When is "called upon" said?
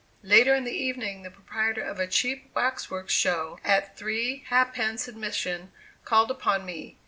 6.05-6.65